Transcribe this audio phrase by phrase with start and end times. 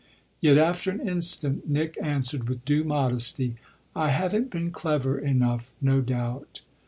[0.39, 3.57] Yet after an instant Nick answered with due modesty:
[3.95, 6.61] "I haven't been clever enough, no doubt."